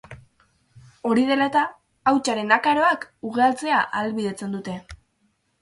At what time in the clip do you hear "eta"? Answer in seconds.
1.51-1.61